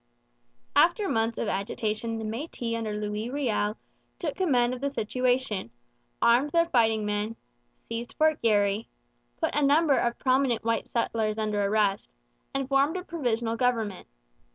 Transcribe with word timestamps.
After 0.75 1.07
months 1.07 1.37
of 1.37 1.47
agitation 1.47 2.17
the 2.17 2.25
Métis 2.25 2.75
under 2.75 2.93
Louis 2.99 3.29
Riel 3.29 3.77
took 4.17 4.33
command 4.33 4.73
of 4.73 4.81
the 4.81 4.89
situation, 4.89 5.69
armed 6.23 6.49
their 6.49 6.65
fighting 6.65 7.05
men, 7.05 7.35
seized 7.77 8.13
Fort 8.17 8.41
Garry, 8.41 8.89
put 9.37 9.53
a 9.53 9.61
number 9.61 9.93
of 9.99 10.17
prominent 10.17 10.63
white 10.63 10.91
residents 10.95 11.37
under 11.37 11.61
arrest, 11.61 12.09
and 12.51 12.67
formed 12.67 12.97
a 12.97 13.03
provisional 13.03 13.55
government. 13.55 14.07